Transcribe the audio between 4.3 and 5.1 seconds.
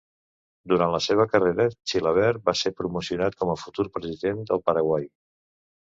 del Paraguai.